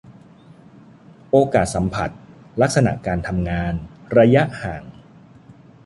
[1.31, 2.09] โอกาสสัมผัส
[2.61, 3.73] ลักษณะการทำงาน
[4.17, 4.83] ระยะห่าง